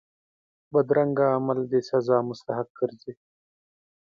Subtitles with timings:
[0.71, 3.13] بدرنګه عمل د سزا مستحق ګرځي